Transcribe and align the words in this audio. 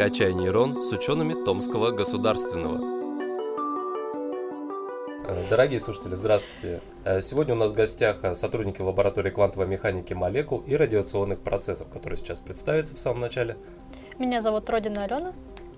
«Качай 0.00 0.32
нейрон» 0.32 0.82
с 0.82 0.92
учеными 0.92 1.34
Томского 1.44 1.90
государственного. 1.90 2.80
Э, 5.28 5.44
дорогие 5.50 5.78
слушатели, 5.78 6.14
здравствуйте. 6.14 6.80
Э, 7.04 7.20
сегодня 7.20 7.52
у 7.52 7.58
нас 7.58 7.72
в 7.72 7.74
гостях 7.74 8.24
э, 8.24 8.34
сотрудники 8.34 8.80
лаборатории 8.80 9.28
квантовой 9.28 9.66
механики 9.66 10.14
молекул 10.14 10.60
и 10.66 10.74
радиационных 10.74 11.40
процессов, 11.40 11.90
которые 11.90 12.16
сейчас 12.16 12.40
представятся 12.40 12.96
в 12.96 12.98
самом 12.98 13.20
начале. 13.20 13.58
Меня 14.18 14.40
зовут 14.40 14.70
Родина 14.70 15.04
Алена. 15.04 15.34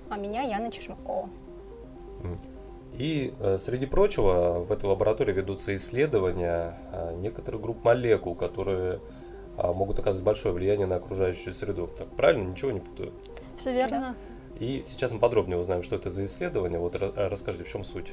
А 0.08 0.16
меня 0.16 0.42
Яна 0.42 0.70
Чешмакова. 0.70 1.28
И 2.96 3.34
среди 3.58 3.86
прочего 3.86 4.60
в 4.60 4.70
этой 4.70 4.84
лаборатории 4.84 5.32
ведутся 5.32 5.74
исследования 5.74 6.78
некоторых 7.16 7.60
групп 7.60 7.82
молекул, 7.82 8.36
которые 8.36 9.00
могут 9.56 9.98
оказывать 9.98 10.24
большое 10.24 10.54
влияние 10.54 10.86
на 10.86 10.94
окружающую 10.94 11.54
среду. 11.54 11.88
Так, 11.98 12.06
правильно? 12.10 12.50
Ничего 12.50 12.70
не 12.70 12.78
путаю? 12.78 13.12
Все 13.56 13.72
верно. 13.72 14.00
Да. 14.00 14.64
И 14.64 14.82
сейчас 14.86 15.12
мы 15.12 15.18
подробнее 15.18 15.58
узнаем, 15.58 15.82
что 15.82 15.96
это 15.96 16.10
за 16.10 16.24
исследование. 16.26 16.78
Вот 16.78 16.94
расскажите, 16.94 17.64
в 17.64 17.68
чем 17.68 17.84
суть? 17.84 18.12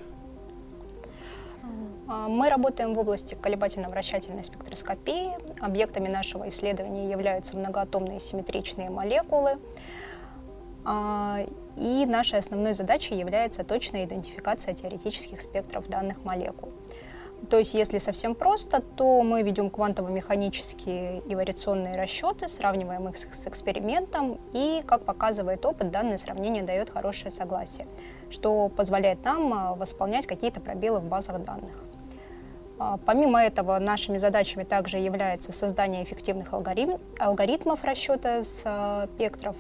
А, 2.08 2.28
мы 2.28 2.50
работаем 2.50 2.96
в 2.96 3.00
области 3.00 3.36
колебательно-вращательной 3.36 4.44
спектроскопии. 4.44 5.30
Объектами 5.64 6.08
нашего 6.08 6.50
исследования 6.50 7.10
являются 7.10 7.56
многоатомные 7.56 8.20
симметричные 8.20 8.90
молекулы. 8.90 9.58
А, 10.86 11.46
и 11.78 12.06
нашей 12.08 12.40
основной 12.40 12.74
задачей 12.74 13.16
является 13.16 13.64
точная 13.64 14.06
идентификация 14.06 14.74
теоретических 14.74 15.40
спектров 15.42 15.88
данных 15.88 16.24
молекул. 16.24 16.70
То 17.50 17.58
есть, 17.58 17.74
если 17.74 17.98
совсем 18.00 18.36
просто, 18.36 18.82
то 18.82 19.22
мы 19.24 19.42
ведем 19.42 19.70
квантово-механические 19.70 21.22
и 21.22 21.36
вариационные 21.36 21.96
расчеты, 21.96 22.50
сравниваем 22.50 23.08
их 23.10 23.18
с 23.18 23.48
экспериментом, 23.48 24.40
и, 24.54 24.84
как 24.86 25.04
показывает 25.04 25.66
опыт, 25.66 25.90
данное 25.90 26.18
сравнение 26.18 26.64
дает 26.64 26.90
хорошее 26.90 27.32
согласие, 27.32 27.88
что 28.30 28.70
позволяет 28.70 29.24
нам 29.24 29.54
а, 29.54 29.76
восполнять 29.76 30.28
какие-то 30.28 30.60
пробелы 30.60 31.00
в 31.00 31.06
базах 31.06 31.42
данных. 31.42 31.72
А, 32.78 32.98
помимо 33.06 33.42
этого, 33.42 33.80
нашими 33.80 34.18
задачами 34.18 34.64
также 34.64 34.98
является 34.98 35.52
создание 35.52 36.04
эффективных 36.04 36.54
алгоритмов 36.54 37.84
расчета 37.84 38.44
спектров 38.44 39.56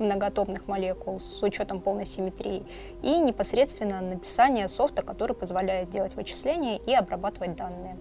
многоатомных 0.00 0.66
молекул 0.66 1.20
с 1.20 1.42
учетом 1.42 1.80
полной 1.80 2.06
симметрии 2.06 2.64
и 3.02 3.18
непосредственно 3.18 4.00
написание 4.00 4.68
софта, 4.68 5.02
который 5.02 5.34
позволяет 5.34 5.90
делать 5.90 6.14
вычисления 6.14 6.78
и 6.78 6.94
обрабатывать 6.94 7.56
данные. 7.56 7.96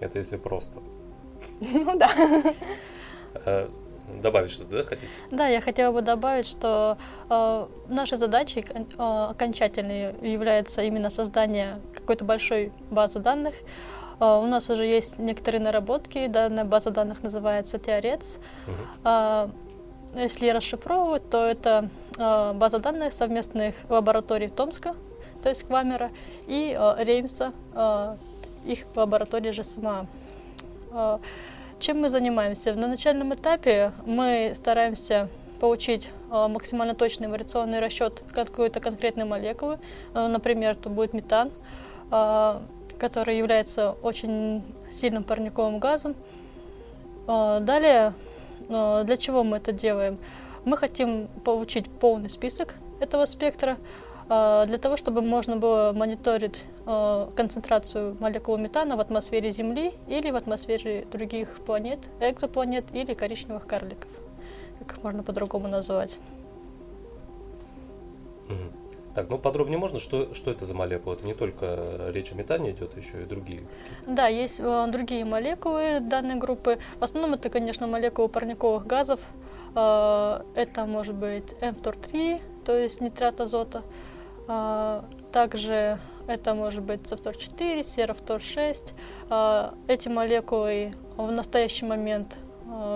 Это 0.00 0.18
если 0.18 0.36
просто. 0.36 0.80
Ну 1.60 1.98
да. 1.98 2.10
Э, 3.46 3.68
добавить 4.22 4.50
что-то, 4.50 4.78
да, 4.78 4.84
хотите? 4.84 5.08
Да, 5.30 5.48
я 5.48 5.60
хотела 5.60 5.92
бы 5.92 6.02
добавить, 6.02 6.46
что 6.46 6.96
э, 7.28 7.66
нашей 7.88 8.18
задачей 8.18 8.64
э, 8.68 8.84
окончательной 8.98 10.14
является 10.28 10.82
именно 10.82 11.10
создание 11.10 11.80
какой-то 11.94 12.24
большой 12.24 12.72
базы 12.90 13.18
данных. 13.18 13.54
Э, 14.20 14.40
у 14.42 14.46
нас 14.46 14.70
уже 14.70 14.84
есть 14.84 15.18
некоторые 15.18 15.60
наработки, 15.60 16.26
данная 16.26 16.64
база 16.64 16.90
данных 16.90 17.22
называется 17.22 17.78
Теорец. 17.78 18.38
Угу. 18.66 18.74
Э, 19.04 19.48
если 20.16 20.48
расшифровывать, 20.50 21.28
то 21.28 21.46
это 21.46 21.88
э, 22.16 22.52
база 22.54 22.78
данных 22.78 23.12
совместных 23.12 23.74
лабораторий 23.88 24.48
Томска, 24.48 24.94
то 25.42 25.50
есть 25.50 25.64
Квамера, 25.64 26.10
и 26.46 26.74
э, 26.78 27.04
Реймса, 27.04 27.52
э, 27.74 28.16
их 28.64 28.84
лаборатории. 28.94 29.52
Э, 30.92 31.18
чем 31.80 32.00
мы 32.00 32.08
занимаемся? 32.08 32.74
На 32.74 32.86
начальном 32.86 33.34
этапе 33.34 33.92
мы 34.06 34.52
стараемся 34.54 35.28
получить 35.60 36.08
максимально 36.30 36.94
точный 36.94 37.28
вариационный 37.28 37.80
расчет 37.80 38.22
какой-то 38.32 38.80
конкретной 38.80 39.24
молекулы. 39.24 39.78
Например, 40.12 40.72
это 40.72 40.88
будет 40.88 41.12
метан, 41.12 41.50
который 42.98 43.38
является 43.38 43.92
очень 44.02 44.62
сильным 44.92 45.24
парниковым 45.24 45.78
газом. 45.78 46.14
Далее 47.26 48.14
для 48.68 49.16
чего 49.16 49.44
мы 49.44 49.58
это 49.58 49.72
делаем? 49.72 50.18
Мы 50.64 50.76
хотим 50.76 51.28
получить 51.44 51.90
полный 51.90 52.30
список 52.30 52.74
этого 53.00 53.26
спектра, 53.26 53.76
а, 54.28 54.64
для 54.64 54.78
того, 54.78 54.96
чтобы 54.96 55.20
можно 55.20 55.56
было 55.56 55.92
мониторить 55.92 56.62
а, 56.86 57.30
концентрацию 57.36 58.16
молекул 58.20 58.56
метана 58.56 58.96
в 58.96 59.00
атмосфере 59.00 59.50
Земли 59.50 59.92
или 60.08 60.30
в 60.30 60.36
атмосфере 60.36 61.06
других 61.12 61.60
планет, 61.66 61.98
экзопланет 62.20 62.86
или 62.94 63.12
коричневых 63.14 63.66
карликов, 63.66 64.10
как 64.86 65.02
можно 65.02 65.22
по-другому 65.22 65.68
назвать. 65.68 66.18
Так, 69.14 69.30
ну 69.30 69.38
подробнее 69.38 69.78
можно, 69.78 70.00
что, 70.00 70.34
что 70.34 70.50
это 70.50 70.66
за 70.66 70.74
молекулы? 70.74 71.14
Это 71.16 71.24
не 71.24 71.34
только 71.34 72.10
речь 72.12 72.32
о 72.32 72.34
метане 72.34 72.72
идет, 72.72 72.96
еще 72.96 73.22
и 73.22 73.24
другие. 73.24 73.62
Да, 74.06 74.26
есть 74.26 74.58
э, 74.58 74.86
другие 74.88 75.24
молекулы 75.24 76.00
данной 76.00 76.34
группы. 76.34 76.78
В 76.98 77.04
основном 77.04 77.34
это, 77.34 77.48
конечно, 77.48 77.86
молекулы 77.86 78.28
парниковых 78.28 78.86
газов. 78.86 79.20
Э, 79.76 80.42
это 80.56 80.84
может 80.86 81.14
быть 81.14 81.54
м 81.60 81.76
то 81.76 82.76
есть 82.76 83.00
нитрат 83.00 83.40
азота. 83.40 83.82
Э, 84.48 85.02
также 85.32 86.00
это 86.26 86.54
может 86.54 86.82
быть 86.82 87.02
СФТОР-4, 87.02 87.86
серофтор-6. 87.96 88.94
Э, 89.30 89.70
эти 89.86 90.08
молекулы 90.08 90.92
в 91.16 91.30
настоящий 91.30 91.84
момент 91.84 92.36
Э, 92.36 92.43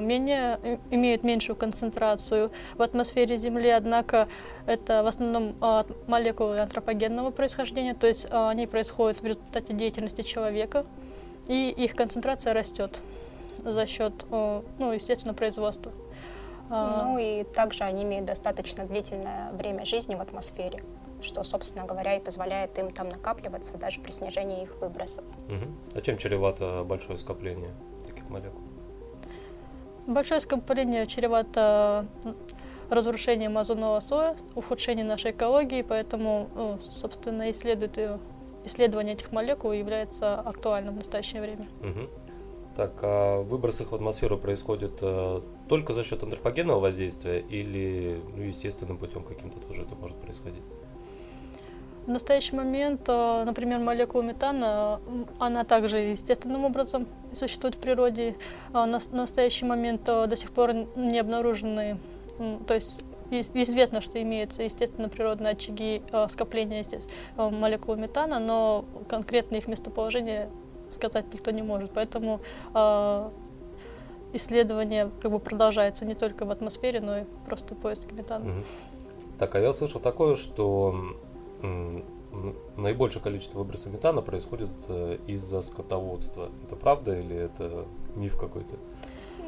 менее, 0.00 0.58
имеют 0.90 1.22
меньшую 1.22 1.56
концентрацию 1.56 2.50
в 2.76 2.82
атмосфере 2.82 3.36
Земли, 3.36 3.70
однако 3.70 4.28
это 4.66 5.02
в 5.02 5.06
основном 5.06 5.54
э, 5.60 5.82
молекулы 6.06 6.60
антропогенного 6.60 7.30
происхождения, 7.30 7.94
то 7.94 8.06
есть 8.06 8.24
э, 8.24 8.48
они 8.48 8.66
происходят 8.66 9.20
в 9.20 9.24
результате 9.24 9.72
деятельности 9.74 10.22
человека, 10.22 10.84
и 11.46 11.70
их 11.70 11.94
концентрация 11.94 12.52
растет 12.54 12.98
за 13.64 13.86
счет, 13.86 14.12
ну, 14.30 14.92
естественно, 14.92 15.34
производства. 15.34 15.90
Ну 16.70 17.18
и 17.18 17.44
также 17.44 17.84
они 17.84 18.04
имеют 18.04 18.26
достаточно 18.26 18.84
длительное 18.84 19.50
время 19.52 19.84
жизни 19.84 20.14
в 20.14 20.20
атмосфере, 20.20 20.82
что, 21.22 21.42
собственно 21.42 21.86
говоря, 21.86 22.16
и 22.16 22.20
позволяет 22.20 22.78
им 22.78 22.92
там 22.92 23.08
накапливаться 23.08 23.78
даже 23.78 24.00
при 24.00 24.10
снижении 24.10 24.62
их 24.64 24.76
выбросов. 24.80 25.24
Угу. 25.48 25.96
А 25.96 26.00
чем 26.02 26.18
чревато 26.18 26.84
большое 26.84 27.18
скопление 27.18 27.70
таких 28.06 28.28
молекул? 28.28 28.60
Большое 30.08 30.41
скопление 30.41 31.06
чревато 31.06 32.06
разрушением 32.88 33.58
озонового 33.58 34.00
слоя, 34.00 34.36
ухудшением 34.54 35.06
нашей 35.06 35.32
экологии, 35.32 35.82
поэтому, 35.82 36.48
ну, 36.54 36.78
собственно, 36.91 37.50
исследует, 37.50 37.98
исследование 38.64 39.14
этих 39.14 39.32
молекул 39.32 39.70
является 39.72 40.41
актуальным 40.41 40.94
в 40.94 40.96
настоящее 40.96 41.42
время. 41.42 41.66
Угу. 41.82 42.08
Так, 42.74 42.92
а 43.02 43.42
выброс 43.42 43.82
их 43.82 43.92
в 43.92 43.94
атмосферу 43.94 44.38
происходит 44.38 44.92
э, 45.02 45.42
только 45.69 45.92
за 45.92 46.04
счет 46.04 46.22
антропогенного 46.22 46.80
воздействия 46.80 47.40
или 47.40 48.19
ну, 48.34 48.44
естественным 48.44 48.96
путем 48.96 49.25
каким-то 49.25 49.60
тоже 49.60 49.82
это 49.82 49.94
может 49.94 50.16
происходить? 50.16 50.62
В 52.08 52.10
настоящий 52.10 52.56
момент, 52.56 53.02
э, 53.06 53.44
например, 53.44 53.80
молекула 53.80 54.22
метана, 54.22 54.98
она 55.38 55.64
также 55.64 55.98
естественным 55.98 56.64
образом 56.64 57.06
существует 57.34 57.74
в 57.74 57.78
природе. 57.80 58.34
А 58.72 58.86
на 58.86 58.98
настоящий 59.12 59.66
момент 59.66 60.08
э, 60.08 60.26
до 60.26 60.34
сих 60.34 60.50
пор 60.52 60.72
не 60.96 61.19
обнаружены, 61.19 61.98
то 62.66 62.72
есть 62.72 63.04
известно, 63.30 64.00
что 64.00 64.22
имеются 64.22 64.62
естественно 64.62 65.10
природные 65.10 65.50
очаги 65.50 66.00
э, 66.10 66.28
скопления 66.30 66.82
молекул 67.36 67.94
метана, 67.96 68.38
но 68.38 68.86
конкретно 69.06 69.56
их 69.56 69.69
местоположение 69.69 70.48
сказать 70.90 71.26
никто 71.34 71.50
не 71.50 71.60
может. 71.60 71.90
Поэтому 71.90 72.40
исследование 74.32 75.10
как 75.20 75.30
бы 75.30 75.40
продолжается 75.40 76.06
не 76.06 76.14
только 76.14 76.46
в 76.46 76.50
атмосфере, 76.50 77.02
но 77.02 77.19
и 77.19 77.25
просто 77.44 77.75
поиски 77.75 78.14
метана. 78.14 78.64
Так, 79.38 79.55
а 79.55 79.60
я 79.60 79.75
слышал 79.75 80.00
такое, 80.00 80.37
что 80.37 81.14
наибольшее 82.76 83.22
количество 83.22 83.58
выброса 83.58 83.90
метана 83.90 84.22
происходит 84.22 84.70
э, 84.88 85.19
из-за 85.26 85.62
скотоводства. 85.62 86.50
Это 86.66 86.76
правда 86.76 87.19
или 87.19 87.37
это 87.37 87.87
миф 88.14 88.38
какой-то? 88.38 88.76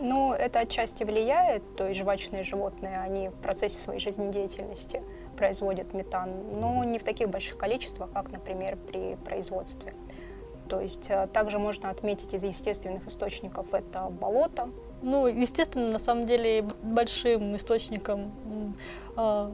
Ну, 0.01 0.33
это 0.33 0.61
отчасти 0.61 1.05
влияет, 1.05 1.62
то 1.77 1.87
есть 1.87 2.01
жвачные 2.01 2.43
животные, 2.43 2.97
они 2.97 3.29
в 3.29 3.35
процессе 3.35 3.79
своей 3.79 4.01
жизнедеятельности 4.01 5.03
производят 5.37 5.93
метан, 5.93 6.31
но 6.59 6.83
не 6.85 6.99
в 6.99 7.05
таких 7.05 7.29
больших 7.29 7.59
количествах, 7.59 8.11
как, 8.12 8.33
например, 8.33 8.79
при 8.89 9.17
производстве. 9.17 9.93
То 10.69 10.81
есть 10.81 11.11
э, 11.11 11.27
также 11.33 11.59
можно 11.59 11.91
отметить 11.91 12.33
из 12.33 12.45
естественных 12.45 13.07
источников 13.07 13.75
это 13.75 14.05
болото. 14.09 14.71
Ну, 15.03 15.27
естественно, 15.27 15.91
на 15.91 15.99
самом 15.99 16.27
деле 16.27 16.65
большим 16.83 17.57
источником 17.57 18.33
а, 19.17 19.51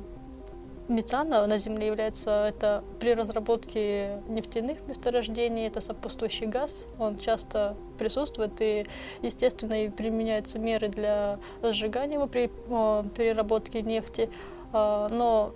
метана 0.88 1.46
на 1.46 1.58
Земле 1.58 1.88
является 1.88 2.46
это 2.46 2.84
при 3.00 3.14
разработке 3.14 4.22
нефтяных 4.28 4.78
месторождений, 4.86 5.66
это 5.66 5.80
сопутствующий 5.80 6.46
газ, 6.46 6.86
он 6.98 7.18
часто 7.18 7.76
присутствует 7.98 8.52
и, 8.60 8.86
естественно, 9.22 9.84
и 9.84 9.88
применяются 9.88 10.58
меры 10.58 10.88
для 10.88 11.38
сжигания 11.62 12.14
его 12.14 12.26
при 12.26 12.50
о, 12.68 13.04
переработке 13.16 13.82
нефти, 13.82 14.30
а, 14.72 15.08
но 15.08 15.52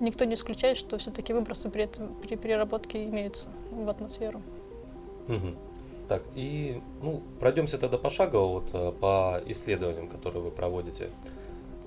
никто 0.00 0.24
не 0.24 0.34
исключает, 0.34 0.76
что 0.76 0.98
все-таки 0.98 1.32
выбросы 1.32 1.68
при, 1.68 1.84
этом, 1.84 2.14
при 2.22 2.36
переработке 2.36 3.04
имеются 3.04 3.50
в 3.70 3.88
атмосферу. 3.88 4.42
Угу. 5.28 5.54
Так, 6.08 6.22
и 6.34 6.80
ну, 7.00 7.22
пройдемся 7.38 7.78
тогда 7.78 7.96
пошагово 7.96 8.60
вот, 8.60 8.70
э, 8.72 8.92
по 9.00 9.40
исследованиям, 9.46 10.08
которые 10.08 10.42
вы 10.42 10.50
проводите. 10.50 11.10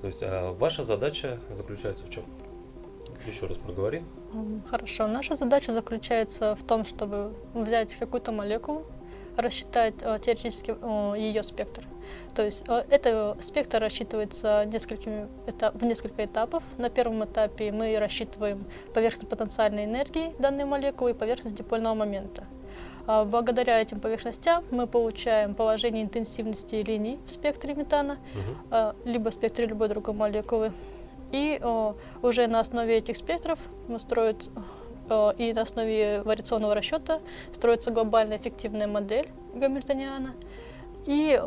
То 0.02 0.08
есть 0.08 0.20
а 0.22 0.54
ваша 0.54 0.84
задача 0.84 1.40
заключается 1.50 2.06
в 2.06 2.10
чем? 2.10 2.24
Еще 3.26 3.48
раз 3.48 3.58
проговори. 3.58 4.04
Хорошо. 4.70 5.08
Наша 5.08 5.36
задача 5.36 5.72
заключается 5.72 6.56
в 6.56 6.64
том, 6.64 6.86
чтобы 6.86 7.34
взять 7.54 7.96
какую-то 7.96 8.32
молекулу, 8.32 8.86
рассчитать 9.36 9.96
э, 10.02 10.20
теоретически 10.24 10.76
ее 11.18 11.44
спектр. 11.44 11.84
То 12.36 12.44
есть 12.44 12.64
э, 12.68 12.86
это 12.90 13.38
спектр 13.42 13.80
рассчитывается 13.80 14.66
несколькими 14.66 15.28
этап, 15.48 15.76
в 15.76 15.84
несколько 15.84 16.26
этапов. 16.26 16.64
На 16.78 16.90
первом 16.90 17.24
этапе 17.26 17.72
мы 17.72 17.98
рассчитываем 17.98 18.66
поверхность 18.94 19.30
потенциальной 19.30 19.86
энергии 19.86 20.36
данной 20.40 20.66
молекулы 20.66 21.12
и 21.12 21.14
поверхность 21.14 21.56
дипольного 21.56 21.96
момента. 21.96 22.46
А 23.08 23.24
благодаря 23.26 23.82
этим 23.82 24.00
поверхностям 24.00 24.64
мы 24.72 24.88
получаем 24.88 25.54
положение 25.54 26.04
интенсивности 26.04 26.76
линий 26.76 27.20
в 27.26 27.32
спектре 27.32 27.76
метана, 27.76 28.18
Угу. 28.34 28.96
либо 29.06 29.30
в 29.30 29.34
спектре 29.34 29.66
любой 29.68 29.90
другой 29.90 30.14
молекулы. 30.14 30.72
И 31.32 31.60
уже 32.22 32.48
на 32.48 32.60
основе 32.60 32.98
этих 32.98 33.18
спектров 33.18 33.60
мы 33.88 34.00
строим 34.00 34.36
и 35.38 35.54
на 35.54 35.62
основе 35.62 36.24
вариационного 36.24 36.74
расчета 36.74 37.20
строится 37.52 37.92
глобальная 37.92 38.38
эффективная 38.38 38.88
модель 38.88 39.28
гамильтониана. 39.54 40.34
И 41.06 41.40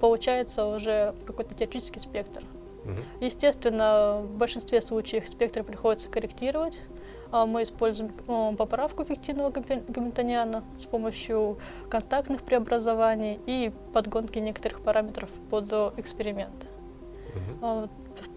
получается 0.00 0.66
уже 0.66 1.14
какой-то 1.24 1.54
теоретический 1.54 2.00
спектр. 2.00 2.42
Угу. 2.84 3.24
Естественно, 3.24 4.22
в 4.24 4.36
большинстве 4.36 4.80
случаев 4.80 5.28
спектр 5.28 5.62
приходится 5.62 6.08
корректировать. 6.08 6.80
А 7.32 7.46
мы 7.46 7.62
используем 7.62 8.10
поправку 8.56 9.04
эффективного 9.04 9.50
гамильтониана 9.50 10.64
с 10.78 10.84
помощью 10.84 11.58
контактных 11.88 12.42
преобразований 12.42 13.38
и 13.46 13.72
подгонки 13.92 14.38
некоторых 14.38 14.80
параметров 14.80 15.30
под 15.48 15.72
эксперимент. 15.96 16.66
Угу. 17.62 17.88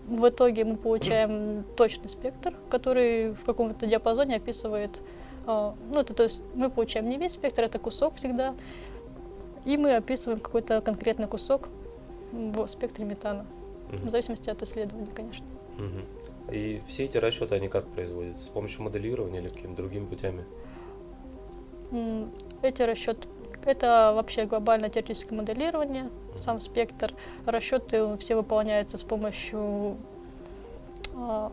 В 0.08 0.30
итоге 0.30 0.64
мы 0.64 0.76
получаем 0.76 1.64
точный 1.76 2.10
спектр, 2.10 2.54
который 2.70 3.32
в 3.32 3.44
каком-то 3.46 3.88
диапазоне 3.88 4.36
описывает, 4.36 5.02
ну 5.48 5.76
это 5.96 6.14
то 6.14 6.24
есть 6.24 6.44
мы 6.54 6.70
получаем 6.70 7.10
не 7.10 7.18
весь 7.18 7.34
спектр, 7.34 7.64
это 7.64 7.80
кусок 7.80 8.16
всегда, 8.16 8.54
и 9.66 9.78
мы 9.78 9.96
описываем 9.96 10.40
какой-то 10.40 10.82
конкретный 10.82 11.28
кусок 11.28 11.70
в 12.32 12.68
спектре 12.68 13.06
метана, 13.06 13.46
угу. 13.88 14.08
в 14.08 14.10
зависимости 14.10 14.50
от 14.50 14.62
исследования, 14.62 15.10
конечно. 15.16 15.46
Угу. 15.78 16.33
И 16.52 16.82
все 16.88 17.06
эти 17.06 17.18
расчеты, 17.18 17.56
они 17.56 17.70
как 17.70 17.88
производятся? 17.88 18.46
С 18.46 18.50
помощью 18.50 18.84
моделирования 18.84 19.40
или 19.40 19.48
какими-то 19.48 19.78
другими 19.78 20.06
путями? 20.06 20.44
Эти 22.62 22.82
расчеты, 22.82 23.28
это 23.66 24.14
вообще 24.16 24.46
глобальное 24.46 24.90
теоретическое 24.90 25.36
моделирование, 25.36 26.10
сам 26.38 26.60
спектр. 26.60 27.14
Расчеты 27.46 28.18
все 28.18 28.36
выполняются 28.36 28.98
с 28.98 29.04
помощью 29.04 29.98
а, 31.16 31.52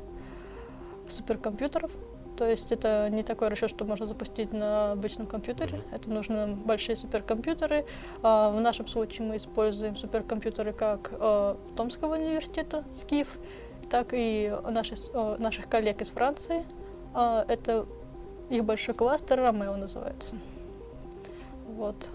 суперкомпьютеров. 1.09 1.91
То 2.37 2.49
есть 2.49 2.73
это 2.73 3.11
не 3.11 3.23
такой 3.23 3.49
расчет, 3.49 3.69
что 3.69 3.85
можно 3.85 4.07
запустить 4.07 4.53
на 4.53 4.93
обычном 4.93 5.27
компьютере. 5.27 5.79
Mm-hmm. 5.79 5.95
Это 5.95 6.11
нужны 6.11 6.47
большие 6.55 6.97
суперкомпьютеры. 6.97 7.85
А, 8.23 8.51
в 8.51 8.61
нашем 8.61 8.89
случае 8.89 9.29
мы 9.29 9.37
используем 9.37 9.95
суперкомпьютеры 9.97 10.73
как 10.73 11.11
а, 11.13 11.59
Томского 11.77 12.15
университета, 12.15 12.85
СКИФ, 12.95 13.29
так 13.91 14.09
и 14.13 14.57
наши, 14.69 14.95
а, 15.13 15.37
наших 15.39 15.69
коллег 15.69 16.01
из 16.01 16.11
Франции. 16.11 16.65
А, 17.13 17.45
это 17.49 17.87
их 18.49 18.65
большой 18.65 18.95
кластер, 18.95 19.39
Ромео 19.41 19.77
называется. 19.77 20.35
Вот. 21.77 22.09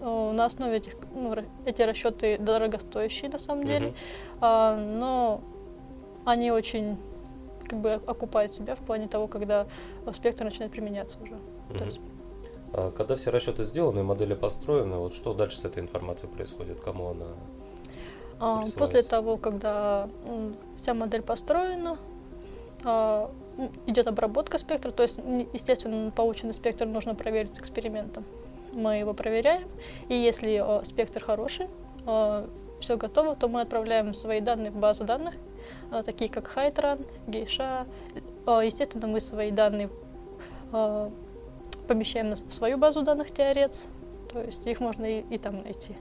На 0.00 0.44
основе 0.44 0.76
этих, 0.76 0.94
ну, 1.14 1.34
эти 1.64 1.80
расчеты 1.80 2.36
дорогостоящие 2.38 3.30
на 3.30 3.38
самом 3.38 3.66
деле, 3.66 3.94
а, 4.40 4.76
но 4.76 5.40
они 6.26 6.50
очень 6.50 6.98
как 7.66 7.80
бы 7.80 7.92
окупают 7.94 8.52
себя 8.52 8.74
в 8.74 8.80
плане 8.80 9.08
того, 9.08 9.26
когда 9.26 9.66
спектр 10.12 10.44
начинает 10.44 10.70
применяться 10.70 11.18
уже. 11.22 11.36
То 11.68 11.74
Мгм. 11.74 11.84
есть 11.84 12.00
А 12.72 12.90
Когда 12.90 13.16
все 13.16 13.30
расчеты 13.30 13.64
сделаны, 13.64 14.02
модели 14.02 14.34
построены, 14.34 14.96
вот 14.96 15.14
что 15.14 15.32
дальше 15.32 15.58
с 15.58 15.64
этой 15.64 15.82
информацией 15.82 16.30
происходит? 16.30 16.80
Кому 16.80 17.08
она? 17.08 17.26
А? 18.38 18.64
После 18.76 19.02
того, 19.02 19.36
когда 19.36 20.08
вся 20.76 20.94
модель 20.94 21.22
построена, 21.22 21.98
а, 22.84 23.30
идет 23.86 24.06
обработка 24.06 24.58
спектра, 24.58 24.90
то 24.92 25.02
есть, 25.02 25.18
естественно, 25.52 26.10
полученный 26.10 26.54
спектр 26.54 26.86
нужно 26.86 27.14
проверить 27.14 27.56
с 27.56 27.60
экспериментом. 27.60 28.24
Мы 28.72 28.96
его 28.96 29.14
проверяем, 29.14 29.68
и 30.08 30.14
если 30.14 30.56
а, 30.56 30.82
спектр 30.84 31.22
хороший, 31.22 31.68
все 32.78 32.96
готово, 32.96 33.34
то 33.34 33.48
мы 33.48 33.62
отправляем 33.62 34.14
свои 34.14 34.40
данные 34.40 34.70
в 34.70 34.76
базы 34.76 35.02
данных, 35.02 35.34
такие 36.04 36.30
как 36.30 36.46
Хайтран, 36.46 37.00
Гейша. 37.26 37.84
Естественно, 38.46 39.08
мы 39.08 39.20
свои 39.20 39.50
данные 39.50 39.90
помещаем 41.88 42.34
в 42.34 42.52
свою 42.52 42.78
базу 42.78 43.02
данных 43.02 43.32
Теорец, 43.32 43.88
то 44.32 44.40
есть 44.40 44.64
их 44.66 44.78
можно 44.78 45.04
и, 45.04 45.24
и 45.30 45.38
там 45.38 45.62
найти. 45.62 45.96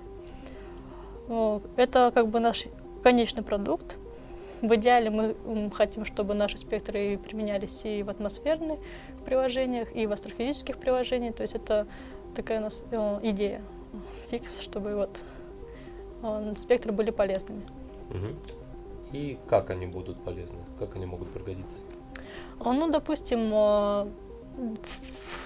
О, 1.30 1.62
Это 1.76 2.12
как 2.14 2.28
бы 2.28 2.40
наш 2.40 2.66
конечный 3.04 3.44
продукт. 3.44 3.98
В 4.62 4.74
идеале 4.76 5.10
мы 5.10 5.36
хотим, 5.74 6.06
чтобы 6.06 6.34
наши 6.34 6.58
спектры 6.58 7.18
применялись 7.18 7.82
и 7.84 8.04
в 8.04 8.10
атмосферных 8.10 8.80
приложениях, 9.26 9.94
и 9.96 10.08
в 10.08 10.12
астрофизических 10.12 10.78
приложениях. 10.78 11.36
То 11.36 11.42
есть 11.44 11.56
это 11.56 11.88
такая 12.36 12.60
у 12.60 12.64
нас 12.64 12.84
э, 12.92 13.20
идея, 13.24 13.62
фикс, 14.30 14.60
чтобы 14.62 14.96
вот 14.96 15.20
спектры 16.58 16.92
были 16.92 17.12
полезными. 17.12 17.62
Мгм. 18.10 18.36
И 19.12 19.38
как 19.48 19.70
они 19.70 19.86
будут 19.86 20.18
полезны? 20.24 20.60
Как 20.80 20.96
они 20.96 21.06
могут 21.06 21.30
пригодиться? 21.32 21.80
А, 22.60 22.72
Ну, 22.74 22.90
допустим, 22.90 23.52
в- 23.52 24.08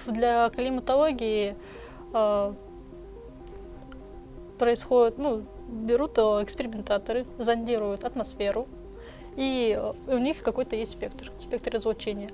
для 0.06 0.48
климатологии 0.50 1.54
э, 2.14 2.54
происходит, 4.58 5.18
ну, 5.18 5.42
берут 5.70 6.18
э, 6.18 6.22
экспериментаторы, 6.42 7.26
зондируют 7.38 8.04
атмосферу, 8.04 8.66
и 9.36 9.78
э, 9.78 10.14
у 10.14 10.18
них 10.18 10.42
какой-то 10.42 10.76
есть 10.76 10.92
спектр, 10.92 11.32
спектр 11.38 11.76
излучения. 11.76 12.30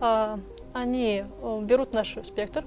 А, 0.00 0.40
Они 0.72 1.24
э, 1.24 1.60
берут 1.62 1.92
наш 1.94 2.16
спектр, 2.24 2.64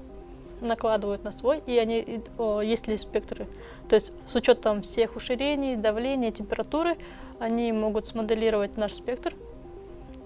накладывают 0.62 1.24
на 1.24 1.32
свой, 1.32 1.62
и 1.66 1.78
они, 1.78 2.00
и, 2.00 2.22
о, 2.38 2.62
есть 2.62 2.88
ли 2.88 2.96
спектры, 2.98 3.48
то 3.90 3.96
есть 3.96 4.12
с 4.28 4.36
учетом 4.36 4.84
всех 4.84 5.16
уширений, 5.16 5.76
давления, 5.76 6.32
температуры, 6.32 6.98
они 7.40 7.72
могут 7.72 8.08
смоделировать 8.08 8.78
наш 8.78 8.94
спектр 8.94 9.34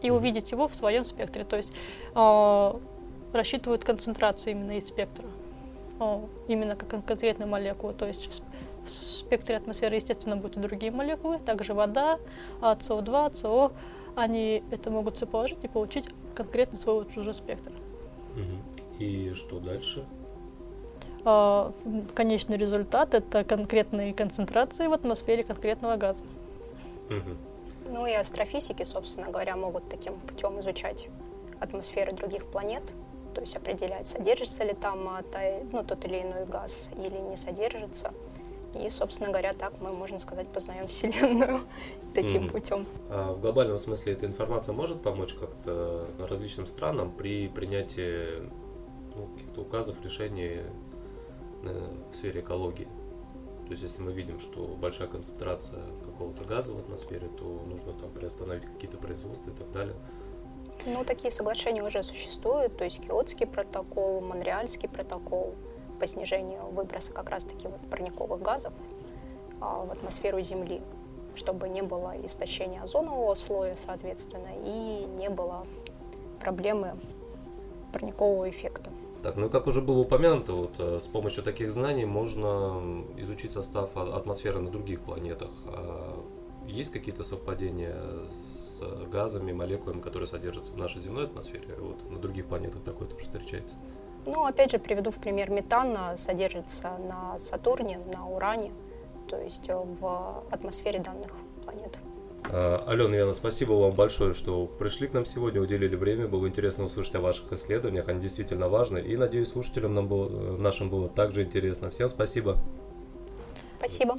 и 0.02 0.12
увидеть 0.12 0.52
его 0.52 0.68
в 0.68 0.76
своем 0.76 1.06
спектре, 1.06 1.46
то 1.46 1.56
есть 1.56 1.72
рассчитывают 3.34 3.86
концентрацию 3.86 4.52
именно 4.52 4.78
из 4.78 4.88
спектра, 4.88 5.26
именно 6.50 6.76
как 6.76 6.90
кон- 6.90 7.02
конкретной 7.02 7.46
молекулы, 7.46 7.94
то 7.94 8.06
есть 8.06 8.44
в, 8.86 8.90
спектре 8.90 9.58
атмосферы, 9.58 9.96
естественно, 9.96 10.36
будут 10.36 10.58
и 10.58 10.60
другие 10.60 10.92
молекулы, 10.92 11.40
также 11.40 11.74
вода, 11.74 12.20
а, 12.62 12.76
СО2, 12.76 13.36
СО, 13.36 13.72
они 14.16 14.64
это 14.72 14.92
могут 14.92 15.18
все 15.18 15.26
положить 15.26 15.64
и 15.64 15.68
получить 15.68 16.06
конкретно 16.34 16.78
свой 16.78 17.06
уже 17.16 17.34
спектр. 17.34 17.72
И 19.00 19.34
что 19.34 19.60
дальше? 19.60 20.06
А, 21.26 21.74
Конечный 22.14 22.58
результат– 22.58 23.14
это 23.14 23.44
конкретные 23.44 24.14
концентрации 24.14 24.88
в 24.88 24.94
атмосфере 24.94 25.44
конкретного 25.44 25.98
газа. 25.98 26.24
Ну 27.88 28.08
и 28.08 28.14
астрофизики, 28.14 28.84
собственно 28.84 29.30
говоря, 29.30 29.56
могут 29.56 29.88
таким 29.90 30.20
путем 30.22 30.60
изучать 30.60 31.08
атмосферы 31.60 32.14
других 32.14 32.46
планет, 32.46 32.84
то 33.34 33.42
есть 33.42 33.56
определять, 33.56 34.08
содержится 34.08 34.64
ли 34.64 34.74
там 34.74 35.08
а, 35.08 35.24
ну, 35.72 35.84
тот 35.84 36.04
или 36.06 36.22
иной 36.22 36.46
газ 36.46 36.90
или 36.96 37.18
не 37.18 37.38
содержится. 37.38 38.12
И, 38.76 38.90
собственно 38.90 39.30
говоря, 39.30 39.54
так 39.54 39.74
мы, 39.80 39.92
можно 39.94 40.20
сказать, 40.20 40.48
познаем 40.50 40.88
Вселенную 40.88 41.62
таким 42.14 42.44
Мгм. 42.44 42.50
путем. 42.50 42.86
А 43.10 43.32
в 43.34 43.40
глобальном 43.40 43.78
смысле 43.80 44.14
эта 44.14 44.26
информация 44.26 44.74
может 44.74 45.02
помочь 45.02 45.34
как-то 45.34 46.08
различным 46.20 46.68
странам 46.68 47.12
при 47.12 47.48
принятии 47.48 48.42
ну, 49.16 49.28
каких-то 49.28 49.62
указов, 49.62 49.96
решений 50.04 50.62
э, 51.64 51.94
в 52.12 52.16
сфере 52.16 52.42
экологии? 52.42 52.88
То 53.66 53.72
есть, 53.72 53.82
если 53.82 54.02
мы 54.02 54.12
видим, 54.12 54.40
что 54.40 54.68
большая 54.80 55.08
концентрация 55.08 55.82
какого-то 56.04 56.44
газа 56.44 56.74
в 56.74 56.80
атмосфере, 56.80 57.28
то 57.30 57.64
нужно 57.66 57.94
там 57.94 58.12
приостановить 58.12 58.66
какие-то 58.66 58.98
производства 58.98 59.50
и 59.50 59.54
так 59.54 59.72
далее. 59.72 59.96
Ну, 60.86 61.04
такие 61.04 61.32
соглашения 61.32 61.82
уже 61.82 62.04
существуют, 62.04 62.78
то 62.78 62.84
есть 62.84 63.02
Киотский 63.02 63.48
протокол, 63.48 64.22
Монреальский 64.22 64.88
протокол 64.90 65.56
по 66.00 66.08
снижению 66.08 66.66
выброса 66.72 67.14
как 67.14 67.30
раз-таки 67.30 67.68
вот 67.68 67.80
парниковых 67.90 68.42
газов 68.42 68.74
а, 69.62 69.86
в 69.86 69.92
атмосферу 69.92 70.42
Земли, 70.42 70.82
чтобы 71.36 71.70
не 71.70 71.82
было 71.82 72.14
истощения 72.24 72.82
озонового 72.82 73.34
слоя, 73.36 73.76
соответственно, 73.76 74.50
и 74.66 75.06
не 75.18 75.30
было 75.30 75.66
проблемы 76.40 76.96
парникового 77.94 78.50
эффекта. 78.50 78.92
Так, 79.24 79.38
ну 79.38 79.50
как 79.50 79.66
уже 79.66 79.82
было 79.82 80.00
упомянуто, 80.00 80.54
вот 80.54 80.76
э, 80.78 81.00
с 81.00 81.08
помощью 81.08 81.44
таких 81.44 81.72
знаний 81.72 82.06
можно 82.06 83.04
изучить 83.18 83.52
состав 83.52 83.90
а- 83.96 84.16
атмосферы 84.16 84.60
на 84.60 84.70
других 84.70 85.02
планетах. 85.02 85.50
А 85.66 86.24
есть 86.68 86.92
какие-то 86.92 87.24
совпадения 87.24 87.96
с 88.60 88.84
газами, 89.12 89.52
молекулами, 89.52 90.02
которые 90.02 90.28
содержатся 90.28 90.74
в 90.74 90.78
нашей 90.78 91.02
земной 91.02 91.26
атмосфере? 91.26 91.76
Вот 91.80 92.08
на 92.12 92.20
других 92.20 92.46
планетах 92.46 92.84
такое 92.84 93.08
тоже 93.08 93.24
встречается. 93.24 93.76
Ну, 94.26 94.46
опять 94.46 94.72
же, 94.72 94.80
приведу 94.80 95.12
в 95.12 95.16
пример 95.16 95.50
метан 95.50 95.96
содержится 96.18 96.98
на 96.98 97.38
Сатурне, 97.40 98.00
на 98.14 98.28
Уране, 98.28 98.72
то 99.28 99.40
есть 99.40 99.68
в 99.68 100.44
атмосфере 100.52 101.00
данных 101.00 101.32
планет. 101.64 101.98
А, 102.50 102.84
Алена 102.86 103.16
Яна, 103.16 103.34
спасибо 103.34 103.74
вам 103.74 103.94
большое, 103.94 104.34
что 104.34 104.66
пришли 104.66 105.08
к 105.08 105.14
нам 105.14 105.26
сегодня, 105.26 105.62
уделили 105.62 105.96
время. 105.96 106.28
Было 106.28 106.48
интересно 106.48 106.86
услышать 106.86 107.16
о 107.16 107.22
ваших 107.22 107.52
исследованиях, 107.54 108.08
они 108.08 108.22
действительно 108.22 108.70
важны. 108.70 109.00
И 109.00 109.18
надеюсь, 109.18 109.50
слушателям 109.50 109.94
нам 109.94 110.08
было, 110.08 110.58
нашим 110.58 110.90
было 110.90 111.10
также 111.10 111.44
интересно. 111.44 111.90
Всем 111.90 112.08
спасибо. 112.08 112.58
Спасибо. 113.80 114.18